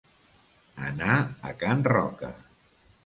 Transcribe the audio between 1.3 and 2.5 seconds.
a Can Roca.